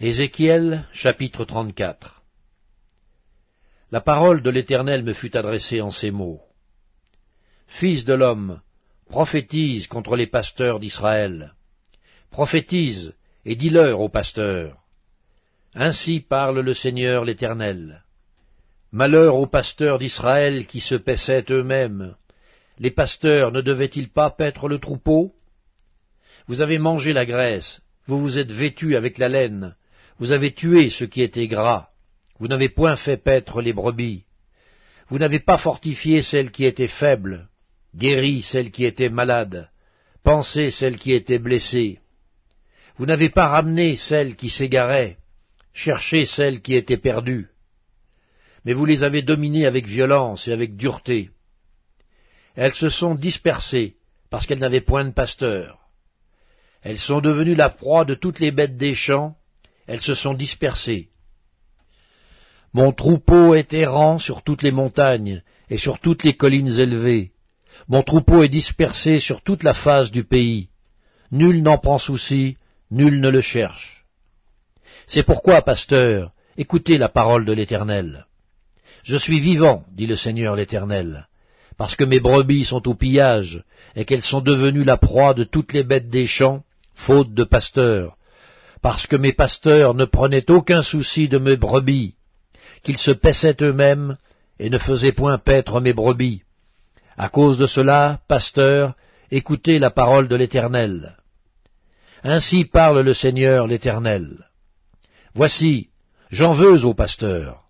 Ézéchiel 0.00 0.86
chapitre 0.92 1.44
34 1.44 2.22
La 3.90 4.00
parole 4.00 4.44
de 4.44 4.50
l'Éternel 4.50 5.02
me 5.02 5.12
fut 5.12 5.36
adressée 5.36 5.80
en 5.80 5.90
ces 5.90 6.12
mots. 6.12 6.40
Fils 7.66 8.04
de 8.04 8.14
l'homme, 8.14 8.60
prophétise 9.08 9.88
contre 9.88 10.14
les 10.14 10.28
pasteurs 10.28 10.78
d'Israël. 10.78 11.52
Prophétise 12.30 13.16
et 13.44 13.56
dis-leur 13.56 13.98
aux 13.98 14.08
pasteurs. 14.08 14.76
Ainsi 15.74 16.20
parle 16.20 16.60
le 16.60 16.74
Seigneur 16.74 17.24
l'Éternel. 17.24 18.04
Malheur 18.92 19.34
aux 19.34 19.48
pasteurs 19.48 19.98
d'Israël 19.98 20.68
qui 20.68 20.78
se 20.78 20.94
paissaient 20.94 21.46
eux-mêmes. 21.50 22.14
Les 22.78 22.92
pasteurs 22.92 23.50
ne 23.50 23.62
devaient-ils 23.62 24.10
pas 24.10 24.30
paître 24.30 24.68
le 24.68 24.78
troupeau? 24.78 25.34
Vous 26.46 26.60
avez 26.60 26.78
mangé 26.78 27.12
la 27.12 27.26
graisse, 27.26 27.82
vous 28.06 28.20
vous 28.20 28.38
êtes 28.38 28.52
vêtus 28.52 28.94
avec 28.94 29.18
la 29.18 29.28
laine, 29.28 29.74
vous 30.18 30.32
avez 30.32 30.52
tué 30.52 30.88
ce 30.90 31.04
qui 31.04 31.22
était 31.22 31.46
gras. 31.46 31.88
Vous 32.38 32.48
n'avez 32.48 32.68
point 32.68 32.96
fait 32.96 33.16
paître 33.16 33.60
les 33.62 33.72
brebis. 33.72 34.24
Vous 35.08 35.18
n'avez 35.18 35.40
pas 35.40 35.58
fortifié 35.58 36.22
celle 36.22 36.50
qui 36.50 36.64
était 36.64 36.88
faible, 36.88 37.48
guéri 37.94 38.42
celle 38.42 38.70
qui 38.70 38.84
était 38.84 39.08
malade, 39.08 39.70
pensé 40.22 40.70
celle 40.70 40.98
qui 40.98 41.12
était 41.12 41.38
blessée. 41.38 42.00
Vous 42.96 43.06
n'avez 43.06 43.30
pas 43.30 43.48
ramené 43.48 43.96
celle 43.96 44.36
qui 44.36 44.50
s'égarait, 44.50 45.18
cherché 45.72 46.24
celle 46.24 46.60
qui 46.60 46.74
était 46.74 46.96
perdue. 46.96 47.48
Mais 48.64 48.72
vous 48.72 48.84
les 48.84 49.04
avez 49.04 49.22
dominées 49.22 49.66
avec 49.66 49.86
violence 49.86 50.46
et 50.48 50.52
avec 50.52 50.76
dureté. 50.76 51.30
Elles 52.54 52.74
se 52.74 52.88
sont 52.88 53.14
dispersées 53.14 53.94
parce 54.30 54.46
qu'elles 54.46 54.58
n'avaient 54.58 54.80
point 54.80 55.04
de 55.04 55.12
pasteur. 55.12 55.78
Elles 56.82 56.98
sont 56.98 57.20
devenues 57.20 57.54
la 57.54 57.70
proie 57.70 58.04
de 58.04 58.14
toutes 58.14 58.40
les 58.40 58.50
bêtes 58.50 58.76
des 58.76 58.94
champs, 58.94 59.36
elles 59.88 60.02
se 60.02 60.14
sont 60.14 60.34
dispersées. 60.34 61.08
Mon 62.74 62.92
troupeau 62.92 63.54
est 63.54 63.72
errant 63.72 64.18
sur 64.18 64.42
toutes 64.42 64.62
les 64.62 64.70
montagnes 64.70 65.42
et 65.70 65.78
sur 65.78 65.98
toutes 65.98 66.22
les 66.24 66.34
collines 66.34 66.78
élevées. 66.78 67.32
Mon 67.88 68.02
troupeau 68.02 68.42
est 68.42 68.50
dispersé 68.50 69.18
sur 69.18 69.42
toute 69.42 69.62
la 69.62 69.72
face 69.72 70.10
du 70.10 70.24
pays. 70.24 70.68
Nul 71.30 71.62
n'en 71.62 71.78
prend 71.78 71.98
souci, 71.98 72.58
nul 72.90 73.20
ne 73.20 73.30
le 73.30 73.40
cherche. 73.40 74.04
C'est 75.06 75.22
pourquoi, 75.22 75.62
pasteur, 75.62 76.32
écoutez 76.58 76.98
la 76.98 77.08
parole 77.08 77.46
de 77.46 77.52
l'Éternel. 77.52 78.26
Je 79.04 79.16
suis 79.16 79.40
vivant, 79.40 79.84
dit 79.92 80.06
le 80.06 80.16
Seigneur 80.16 80.54
l'Éternel, 80.54 81.28
parce 81.78 81.96
que 81.96 82.04
mes 82.04 82.20
brebis 82.20 82.64
sont 82.64 82.86
au 82.88 82.94
pillage, 82.94 83.64
et 83.96 84.04
qu'elles 84.04 84.22
sont 84.22 84.42
devenues 84.42 84.84
la 84.84 84.98
proie 84.98 85.32
de 85.32 85.44
toutes 85.44 85.72
les 85.72 85.84
bêtes 85.84 86.10
des 86.10 86.26
champs, 86.26 86.62
faute 86.94 87.32
de 87.32 87.44
pasteurs, 87.44 88.17
parce 88.82 89.06
que 89.06 89.16
mes 89.16 89.32
pasteurs 89.32 89.94
ne 89.94 90.04
prenaient 90.04 90.50
aucun 90.50 90.82
souci 90.82 91.28
de 91.28 91.38
mes 91.38 91.56
brebis, 91.56 92.14
qu'ils 92.82 92.98
se 92.98 93.10
paissaient 93.10 93.56
eux-mêmes 93.60 94.16
et 94.58 94.70
ne 94.70 94.78
faisaient 94.78 95.12
point 95.12 95.38
paître 95.38 95.80
mes 95.80 95.92
brebis. 95.92 96.42
À 97.16 97.28
cause 97.28 97.58
de 97.58 97.66
cela, 97.66 98.20
pasteurs, 98.28 98.94
écoutez 99.30 99.78
la 99.78 99.90
parole 99.90 100.28
de 100.28 100.36
l'Éternel. 100.36 101.16
Ainsi 102.22 102.64
parle 102.64 103.00
le 103.00 103.14
Seigneur 103.14 103.66
l'Éternel. 103.66 104.46
Voici, 105.34 105.88
j'en 106.30 106.52
veux 106.52 106.84
aux 106.84 106.94
pasteurs. 106.94 107.62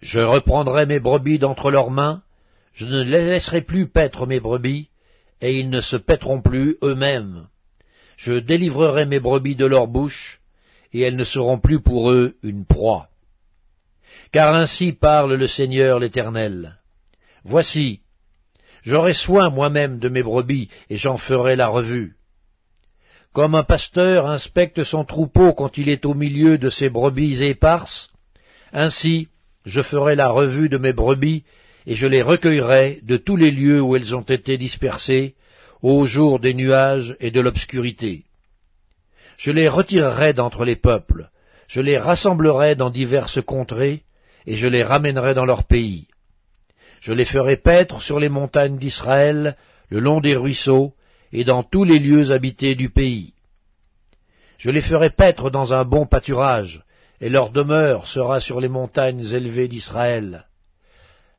Je 0.00 0.20
reprendrai 0.20 0.86
mes 0.86 1.00
brebis 1.00 1.38
d'entre 1.38 1.70
leurs 1.70 1.90
mains, 1.90 2.22
je 2.72 2.86
ne 2.86 3.02
les 3.02 3.24
laisserai 3.24 3.62
plus 3.62 3.88
paître 3.88 4.26
mes 4.26 4.40
brebis, 4.40 4.88
et 5.40 5.58
ils 5.58 5.70
ne 5.70 5.80
se 5.80 5.96
paîtront 5.96 6.40
plus 6.40 6.76
eux-mêmes. 6.82 7.46
Je 8.16 8.34
délivrerai 8.34 9.06
mes 9.06 9.20
brebis 9.20 9.56
de 9.56 9.66
leur 9.66 9.86
bouche, 9.86 10.40
et 10.92 11.00
elles 11.00 11.16
ne 11.16 11.24
seront 11.24 11.58
plus 11.58 11.80
pour 11.80 12.10
eux 12.10 12.34
une 12.42 12.64
proie. 12.64 13.08
Car 14.30 14.54
ainsi 14.54 14.92
parle 14.92 15.34
le 15.34 15.46
Seigneur 15.46 15.98
l'Éternel. 15.98 16.78
Voici, 17.44 18.00
j'aurai 18.82 19.14
soin 19.14 19.50
moi-même 19.50 19.98
de 19.98 20.08
mes 20.08 20.22
brebis, 20.22 20.68
et 20.90 20.96
j'en 20.96 21.16
ferai 21.16 21.56
la 21.56 21.68
revue. 21.68 22.16
Comme 23.32 23.54
un 23.54 23.64
pasteur 23.64 24.26
inspecte 24.26 24.82
son 24.82 25.04
troupeau 25.04 25.54
quand 25.54 25.78
il 25.78 25.88
est 25.88 26.04
au 26.04 26.14
milieu 26.14 26.58
de 26.58 26.68
ses 26.68 26.90
brebis 26.90 27.42
éparses, 27.42 28.10
ainsi 28.72 29.28
je 29.64 29.80
ferai 29.80 30.16
la 30.16 30.28
revue 30.28 30.68
de 30.68 30.76
mes 30.76 30.92
brebis, 30.92 31.44
et 31.86 31.94
je 31.94 32.06
les 32.06 32.22
recueillerai 32.22 33.00
de 33.02 33.16
tous 33.16 33.36
les 33.36 33.50
lieux 33.50 33.80
où 33.80 33.96
elles 33.96 34.14
ont 34.14 34.22
été 34.22 34.56
dispersées, 34.56 35.34
au 35.82 36.04
jour 36.04 36.38
des 36.38 36.54
nuages 36.54 37.16
et 37.20 37.30
de 37.30 37.40
l'obscurité. 37.40 38.24
Je 39.36 39.50
les 39.50 39.68
retirerai 39.68 40.32
d'entre 40.32 40.64
les 40.64 40.76
peuples, 40.76 41.28
je 41.66 41.80
les 41.80 41.98
rassemblerai 41.98 42.76
dans 42.76 42.90
diverses 42.90 43.42
contrées, 43.42 44.02
et 44.46 44.56
je 44.56 44.66
les 44.68 44.82
ramènerai 44.82 45.34
dans 45.34 45.44
leur 45.44 45.64
pays. 45.64 46.06
Je 47.00 47.12
les 47.12 47.24
ferai 47.24 47.56
paître 47.56 48.00
sur 48.00 48.20
les 48.20 48.28
montagnes 48.28 48.76
d'Israël, 48.76 49.56
le 49.88 49.98
long 49.98 50.20
des 50.20 50.36
ruisseaux, 50.36 50.94
et 51.32 51.44
dans 51.44 51.62
tous 51.62 51.84
les 51.84 51.98
lieux 51.98 52.30
habités 52.30 52.74
du 52.74 52.90
pays. 52.90 53.34
Je 54.58 54.70
les 54.70 54.82
ferai 54.82 55.10
paître 55.10 55.50
dans 55.50 55.74
un 55.74 55.84
bon 55.84 56.06
pâturage, 56.06 56.84
et 57.20 57.28
leur 57.28 57.50
demeure 57.50 58.06
sera 58.06 58.38
sur 58.38 58.60
les 58.60 58.68
montagnes 58.68 59.24
élevées 59.32 59.68
d'Israël. 59.68 60.46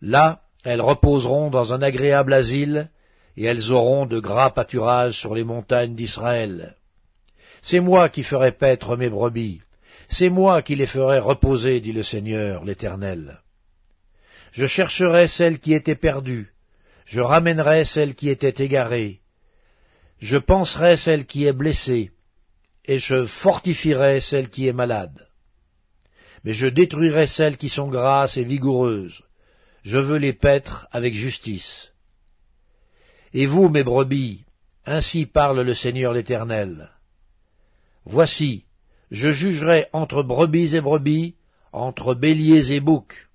Là, 0.00 0.40
elles 0.64 0.80
reposeront 0.80 1.50
dans 1.50 1.74
un 1.74 1.82
agréable 1.82 2.32
asile, 2.32 2.88
et 3.36 3.44
elles 3.44 3.72
auront 3.72 4.06
de 4.06 4.18
gras 4.20 4.50
pâturages 4.50 5.18
sur 5.18 5.34
les 5.34 5.44
montagnes 5.44 5.94
d'Israël. 5.94 6.76
C'est 7.62 7.80
moi 7.80 8.08
qui 8.08 8.22
ferai 8.22 8.52
paître 8.52 8.96
mes 8.96 9.10
brebis, 9.10 9.60
c'est 10.08 10.30
moi 10.30 10.62
qui 10.62 10.74
les 10.74 10.86
ferai 10.86 11.18
reposer, 11.18 11.80
dit 11.80 11.92
le 11.92 12.02
Seigneur 12.02 12.64
l'Éternel. 12.64 13.40
Je 14.52 14.66
chercherai 14.66 15.28
celle 15.28 15.60
qui 15.60 15.74
était 15.74 15.94
perdue, 15.94 16.52
je 17.04 17.20
ramènerai 17.20 17.84
celle 17.84 18.14
qui 18.14 18.28
était 18.28 18.64
égarée, 18.64 19.20
je 20.18 20.36
penserai 20.36 20.96
celle 20.96 21.26
qui 21.26 21.44
est 21.44 21.52
blessée, 21.52 22.10
et 22.84 22.98
je 22.98 23.24
fortifierai 23.24 24.20
celle 24.20 24.50
qui 24.50 24.66
est 24.66 24.72
malade. 24.72 25.28
Mais 26.42 26.54
je 26.54 26.66
détruirai 26.66 27.26
celles 27.26 27.56
qui 27.56 27.68
sont 27.68 27.88
grasses 27.88 28.36
et 28.36 28.44
vigoureuses, 28.44 29.22
je 29.82 29.98
veux 29.98 30.18
les 30.18 30.32
paître 30.32 30.88
avec 30.90 31.14
justice. 31.14 31.92
Et 33.32 33.46
vous, 33.46 33.68
mes 33.68 33.84
brebis, 33.84 34.44
ainsi 34.84 35.24
parle 35.24 35.60
le 35.60 35.74
Seigneur 35.74 36.12
l'Éternel. 36.12 36.90
Voici, 38.04 38.64
je 39.12 39.30
jugerai 39.30 39.86
entre 39.92 40.24
brebis 40.24 40.74
et 40.74 40.80
brebis, 40.80 41.34
entre 41.72 42.14
béliers 42.14 42.72
et 42.72 42.80
boucs. 42.80 43.28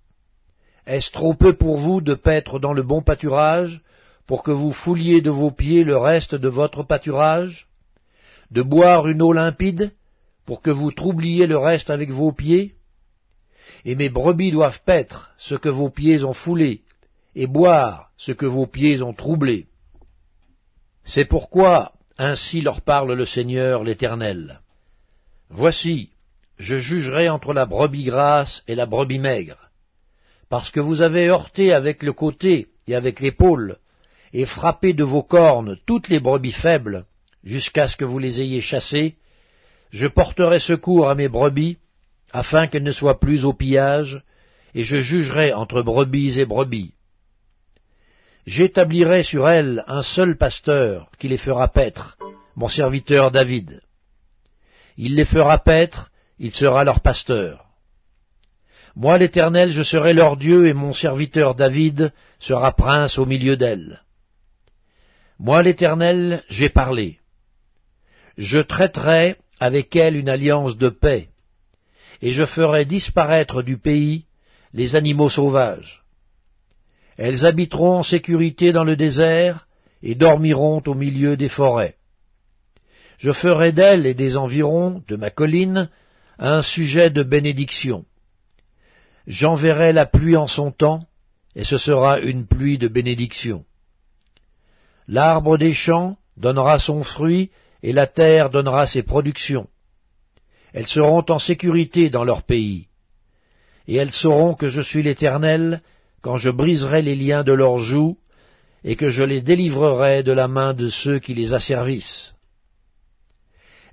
Est-ce 0.86 1.12
trop 1.12 1.34
peu 1.34 1.54
pour 1.54 1.78
vous 1.78 2.02
de 2.02 2.14
paître 2.14 2.60
dans 2.60 2.74
le 2.74 2.84
bon 2.84 3.02
pâturage, 3.02 3.82
pour 4.28 4.44
que 4.44 4.52
vous 4.52 4.74
fouliez 4.74 5.22
de 5.22 5.30
vos 5.30 5.52
pieds 5.52 5.86
le 5.86 5.98
reste 5.98 6.36
de 6.36 6.50
votre 6.50 6.84
pâturage? 6.84 7.68
De 8.52 8.62
boire 8.62 9.08
une 9.08 9.22
eau 9.22 9.32
limpide, 9.32 9.94
pour 10.46 10.62
que 10.62 10.72
vous 10.72 10.92
troubliez 10.92 11.48
le 11.48 11.58
reste 11.58 11.90
avec 11.90 12.12
vos 12.12 12.34
pieds? 12.34 12.76
Et 13.86 13.96
mes 13.96 14.10
brebis 14.10 14.52
doivent 14.52 14.82
paître 14.86 15.32
ce 15.38 15.56
que 15.56 15.70
vos 15.70 15.90
pieds 15.90 16.24
ont 16.26 16.34
foulé, 16.34 16.82
et 17.34 17.48
boire 17.48 18.12
ce 18.18 18.34
que 18.34 18.46
vos 18.46 18.68
pieds 18.68 19.02
ont 19.02 19.14
troublé. 19.14 19.68
C'est 21.06 21.26
pourquoi 21.26 21.94
ainsi 22.18 22.62
leur 22.62 22.82
parle 22.82 23.14
le 23.14 23.26
Seigneur 23.26 23.84
l'Éternel. 23.84 24.60
Voici, 25.50 26.10
je 26.58 26.78
jugerai 26.78 27.30
entre 27.30 27.54
la 27.54 27.66
brebis 27.66 28.06
grasse 28.06 28.64
et 28.68 28.74
la 28.74 28.88
brebis 28.88 29.20
maigre, 29.20 29.70
parce 30.50 30.72
que 30.72 30.80
vous 30.80 31.04
avez 31.04 31.28
heurté 31.28 31.74
avec 31.74 32.02
le 32.02 32.12
côté 32.12 32.68
et 32.88 32.96
avec 32.96 33.20
l'épaule, 33.20 33.78
et 34.34 34.46
frappé 34.46 34.94
de 34.94 35.04
vos 35.04 35.22
cornes 35.22 35.78
toutes 35.86 36.10
les 36.10 36.20
brebis 36.20 36.52
faibles, 36.52 37.06
jusqu'à 37.44 37.88
ce 37.88 37.98
que 37.98 38.06
vous 38.06 38.20
les 38.20 38.42
ayez 38.42 38.62
chassées, 38.62 39.16
je 39.92 40.08
porterai 40.08 40.58
secours 40.58 41.08
à 41.08 41.16
mes 41.16 41.30
brebis, 41.30 41.78
afin 42.34 42.66
qu'elles 42.66 42.84
ne 42.84 42.92
soient 42.92 43.20
plus 43.20 43.46
au 43.46 43.54
pillage, 43.54 44.24
et 44.74 44.84
je 44.84 44.98
jugerai 44.98 45.54
entre 45.54 45.84
brebis 45.84 46.40
et 46.40 46.46
brebis. 46.46 46.94
J'établirai 48.46 49.24
sur 49.24 49.50
elles 49.50 49.84
un 49.88 50.04
seul 50.04 50.38
pasteur 50.38 51.10
qui 51.18 51.28
les 51.28 51.38
fera 51.38 51.68
paître, 51.68 52.16
mon 52.56 52.68
serviteur 52.68 53.32
David. 53.32 53.82
Il 54.98 55.16
les 55.16 55.26
fera 55.26 55.58
paître, 55.58 56.12
il 56.38 56.54
sera 56.54 56.84
leur 56.84 57.00
pasteur. 57.00 57.66
Moi 58.96 59.18
l'Éternel, 59.18 59.72
je 59.72 59.82
serai 59.82 60.14
leur 60.14 60.38
Dieu, 60.38 60.68
et 60.68 60.74
mon 60.74 60.94
serviteur 60.94 61.56
David 61.56 62.14
sera 62.40 62.72
prince 62.72 63.18
au 63.18 63.26
milieu 63.26 63.58
d'elles. 63.58 64.04
Moi 65.40 65.64
l'Éternel, 65.64 66.44
j'ai 66.48 66.70
parlé. 66.70 67.20
Je 68.38 68.60
traiterai 68.60 69.38
avec 69.60 69.96
elles 69.96 70.16
une 70.16 70.30
alliance 70.30 70.78
de 70.78 70.90
paix, 70.90 71.30
et 72.22 72.32
je 72.32 72.46
ferai 72.46 72.86
disparaître 72.86 73.64
du 73.64 73.78
pays 73.78 74.26
les 74.72 74.96
animaux 74.96 75.30
sauvages. 75.30 76.05
Elles 77.18 77.46
habiteront 77.46 77.98
en 77.98 78.04
sécurité 78.04 78.72
dans 78.72 78.84
le 78.84 78.96
désert 78.96 79.68
et 80.04 80.16
dormiront 80.16 80.82
au 80.86 80.94
milieu 80.94 81.38
des 81.38 81.50
forêts. 81.50 81.96
Je 83.18 83.32
ferai 83.32 83.72
d'elles 83.72 84.06
et 84.06 84.14
des 84.14 84.36
environs 84.36 85.02
de 85.08 85.16
ma 85.16 85.30
colline 85.30 85.90
un 86.38 86.62
sujet 86.62 87.10
de 87.10 87.24
bénédiction. 87.24 88.06
J'enverrai 89.26 89.94
la 89.94 90.06
pluie 90.06 90.36
en 90.36 90.48
son 90.48 90.72
temps, 90.72 91.06
et 91.56 91.64
ce 91.64 91.78
sera 91.78 92.20
une 92.20 92.46
pluie 92.46 92.78
de 92.78 92.90
bénédiction. 92.90 93.64
L'arbre 95.08 95.58
des 95.58 95.74
champs 95.74 96.18
donnera 96.38 96.78
son 96.78 97.04
fruit, 97.04 97.52
et 97.82 97.94
la 97.94 98.08
terre 98.08 98.50
donnera 98.50 98.86
ses 98.86 99.04
productions. 99.04 99.68
Elles 100.74 100.88
seront 100.88 101.24
en 101.30 101.40
sécurité 101.40 102.10
dans 102.10 102.26
leur 102.26 102.44
pays, 102.44 102.88
et 103.88 103.96
elles 103.96 104.12
sauront 104.12 104.56
que 104.56 104.68
je 104.68 104.82
suis 104.82 105.04
l'Éternel 105.04 105.82
quand 106.26 106.38
je 106.38 106.50
briserai 106.50 107.04
les 107.04 107.16
liens 107.16 107.44
de 107.44 107.54
leurs 107.54 107.78
joues, 107.78 108.18
et 108.84 108.96
que 108.96 109.10
je 109.10 109.24
les 109.24 109.44
délivrerai 109.44 110.24
de 110.24 110.32
la 110.32 110.48
main 110.48 110.74
de 110.74 110.88
ceux 110.88 111.20
qui 111.20 111.36
les 111.36 111.54
asservissent. 111.54 112.34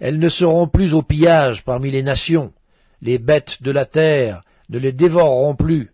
Elles 0.01 0.19
ne 0.19 0.31
seront 0.31 0.67
plus 0.67 0.95
au 0.95 1.03
pillage 1.03 1.63
parmi 1.63 1.91
les 1.91 2.03
nations, 2.03 2.55
les 3.03 3.19
bêtes 3.19 3.63
de 3.63 3.71
la 3.71 3.85
terre 3.85 4.45
ne 4.71 4.79
les 4.79 4.93
dévoreront 4.93 5.57
plus, 5.57 5.91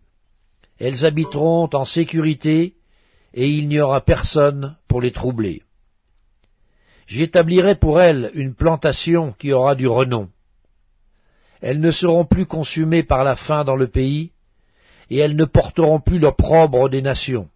elles 0.78 1.04
habiteront 1.04 1.70
en 1.72 1.84
sécurité, 1.84 2.74
et 3.34 3.48
il 3.48 3.66
n'y 3.66 3.80
aura 3.80 4.00
personne 4.00 4.76
pour 4.86 5.00
les 5.00 5.10
troubler. 5.10 5.62
J'établirai 7.08 7.74
pour 7.74 8.00
elles 8.00 8.30
une 8.34 8.54
plantation 8.54 9.32
qui 9.40 9.52
aura 9.52 9.74
du 9.74 9.88
renom. 9.88 10.28
Elles 11.60 11.80
ne 11.80 11.90
seront 11.90 12.26
plus 12.26 12.46
consumées 12.46 13.02
par 13.02 13.24
la 13.24 13.34
faim 13.34 13.64
dans 13.64 13.74
le 13.74 13.88
pays, 13.88 14.30
et 15.10 15.18
elles 15.18 15.36
ne 15.36 15.44
porteront 15.44 16.00
plus 16.00 16.18
l'opprobre 16.18 16.88
des 16.88 17.02
nations. 17.02 17.48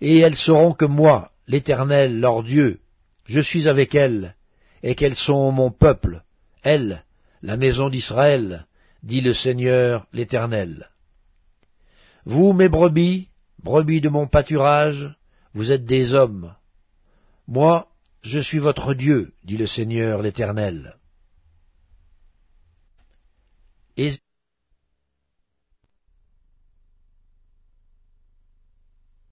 Et 0.00 0.18
elles 0.18 0.36
sauront 0.36 0.72
que 0.72 0.84
moi, 0.84 1.32
l'Éternel, 1.46 2.18
leur 2.18 2.42
Dieu, 2.42 2.80
je 3.24 3.40
suis 3.40 3.68
avec 3.68 3.94
elles, 3.94 4.34
et 4.82 4.94
qu'elles 4.94 5.16
sont 5.16 5.52
mon 5.52 5.70
peuple, 5.70 6.22
elles, 6.62 7.04
la 7.42 7.56
maison 7.56 7.88
d'Israël, 7.88 8.66
dit 9.02 9.20
le 9.20 9.32
Seigneur 9.32 10.06
l'Éternel. 10.12 10.90
Vous, 12.24 12.52
mes 12.52 12.68
brebis, 12.68 13.28
brebis 13.62 14.00
de 14.00 14.08
mon 14.08 14.26
pâturage, 14.26 15.14
vous 15.54 15.72
êtes 15.72 15.84
des 15.84 16.14
hommes. 16.14 16.54
Moi, 17.48 17.88
je 18.22 18.38
suis 18.38 18.58
votre 18.58 18.94
Dieu, 18.94 19.34
dit 19.44 19.56
le 19.56 19.66
Seigneur 19.66 20.22
l'Éternel. 20.22 20.96